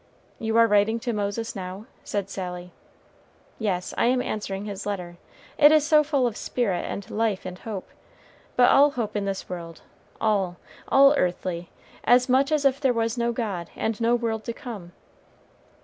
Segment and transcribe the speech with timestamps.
[0.39, 2.71] "You are writing to Moses, now?" said Sally.
[3.59, 5.17] "Yes, I am answering his letter;
[5.59, 7.87] it is so full of spirit and life and hope
[8.55, 9.83] but all hope in this world
[10.19, 11.69] all, all earthly,
[12.03, 14.91] as much as if there was no God and no world to come.